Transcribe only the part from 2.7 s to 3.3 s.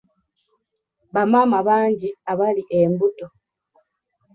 embuto.